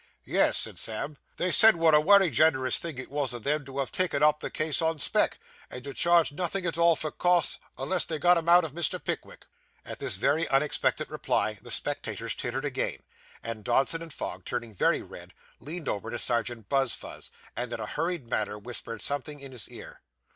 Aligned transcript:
'Yes,' 0.25 0.57
said 0.57 0.79
Sam, 0.79 1.19
'they 1.37 1.51
said 1.51 1.75
what 1.75 1.93
a 1.93 2.01
wery 2.01 2.31
gen'rous 2.31 2.79
thing 2.79 2.97
it 2.97 3.11
was 3.11 3.35
o' 3.35 3.37
them 3.37 3.63
to 3.65 3.77
have 3.77 3.91
taken 3.91 4.23
up 4.23 4.39
the 4.39 4.49
case 4.49 4.81
on 4.81 4.97
spec, 4.97 5.37
and 5.69 5.83
to 5.83 5.93
charge 5.93 6.31
nothing 6.31 6.65
at 6.65 6.75
all 6.75 6.95
for 6.95 7.11
costs, 7.11 7.59
unless 7.77 8.03
they 8.05 8.17
got 8.17 8.35
'em 8.35 8.49
out 8.49 8.63
of 8.65 8.71
Mr. 8.73 8.97
Pickwick.' 9.03 9.45
At 9.85 9.99
this 9.99 10.15
very 10.15 10.47
unexpected 10.47 11.11
reply, 11.11 11.59
the 11.61 11.69
spectators 11.69 12.33
tittered 12.33 12.65
again, 12.65 13.03
and 13.43 13.63
Dodson 13.63 14.09
& 14.09 14.09
Fogg, 14.09 14.43
turning 14.43 14.73
very 14.73 15.03
red, 15.03 15.35
leaned 15.59 15.87
over 15.87 16.09
to 16.09 16.17
Serjeant 16.17 16.67
Buzfuz, 16.67 17.29
and 17.55 17.71
in 17.71 17.79
a 17.79 17.85
hurried 17.85 18.27
manner 18.27 18.57
whispered 18.57 19.03
something 19.03 19.39
in 19.39 19.51
his 19.51 19.69
ear. 19.69 20.01